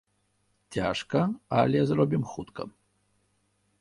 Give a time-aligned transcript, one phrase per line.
[0.77, 1.21] Цяжка,
[1.57, 2.67] але зробім хутка.